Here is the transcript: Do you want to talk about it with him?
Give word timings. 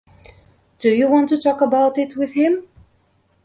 Do 0.79 0.89
you 0.89 1.07
want 1.07 1.29
to 1.29 1.37
talk 1.39 1.61
about 1.61 1.99
it 1.99 2.17
with 2.17 2.33
him? 2.33 2.67